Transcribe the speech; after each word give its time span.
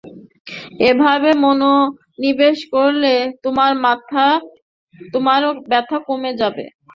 এভাবে 0.87 1.29
মনোনিবেশ 1.43 2.57
করলে 2.73 3.13
তোমার 5.13 5.41
ব্যাথা 5.69 5.97
কমে 6.07 6.31
যাবে। 6.41 6.65